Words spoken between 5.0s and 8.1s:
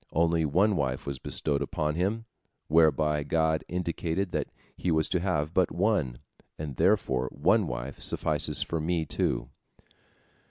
to have but one, and therefore one wife